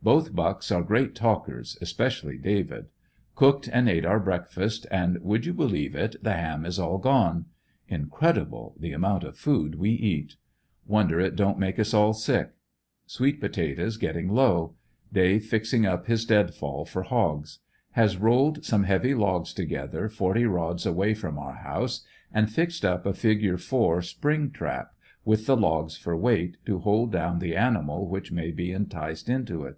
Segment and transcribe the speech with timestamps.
[0.00, 2.86] Both Bucks are great talkers, especially David.
[3.34, 7.46] Cooked and ate our breakfast, and would you believe it the ham is all gone.
[7.88, 10.36] Incredible, the amount of food we eat.
[10.86, 12.52] Wonder it don't make us all sick.
[13.06, 14.76] Sweet potatoes getting low.
[15.12, 17.58] Dave fixing up his dead fall for hogs.
[17.90, 23.04] Has rolled some heavy logs together forty rods away from our house, and fixed up
[23.04, 24.92] a figure four spring trap,
[25.24, 29.64] with the logs for weight to hold down the animal which may be enticed into
[29.64, 29.76] it.